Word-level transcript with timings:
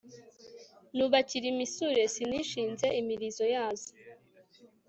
nubakira 0.95 1.45
imisure 1.53 2.01
sinishinze 2.13 2.85
imilizo 3.01 3.43
yazo 3.55 3.91